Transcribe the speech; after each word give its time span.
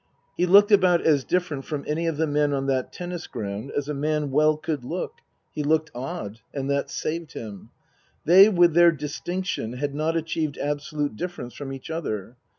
He 0.35 0.47
looked 0.47 0.71
about 0.71 1.01
as 1.01 1.23
different 1.23 1.63
from 1.63 1.83
any 1.87 2.07
of 2.07 2.17
the 2.17 2.25
men 2.25 2.53
on 2.53 2.65
that 2.65 2.91
tennis 2.91 3.27
ground 3.27 3.69
as 3.77 3.87
a 3.87 3.93
man 3.93 4.31
well 4.31 4.57
could 4.57 4.83
look. 4.83 5.19
He 5.51 5.61
looked 5.61 5.91
odd; 5.93 6.39
and 6.51 6.67
that 6.71 6.89
saved 6.89 7.33
him. 7.33 7.69
They 8.25 8.49
with 8.49 8.73
their 8.73 8.91
distinction 8.91 9.73
had 9.73 9.93
not 9.93 10.17
achieved 10.17 10.57
absolute 10.57 11.15
difference 11.15 11.53
from 11.53 11.71
each 11.71 11.91
other. 11.91 12.35